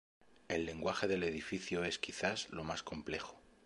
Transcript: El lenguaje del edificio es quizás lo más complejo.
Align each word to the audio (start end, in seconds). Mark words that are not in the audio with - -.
El 0.47 0.65
lenguaje 0.65 1.05
del 1.07 1.21
edificio 1.21 1.83
es 1.83 1.99
quizás 1.99 2.49
lo 2.49 2.63
más 2.63 2.81
complejo. 2.81 3.39